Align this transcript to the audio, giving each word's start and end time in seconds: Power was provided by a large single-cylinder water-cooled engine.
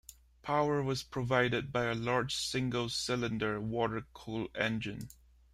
Power 0.41 0.81
was 0.81 1.03
provided 1.03 1.71
by 1.71 1.83
a 1.83 1.93
large 1.93 2.33
single-cylinder 2.35 3.61
water-cooled 3.61 4.49
engine. 4.57 5.09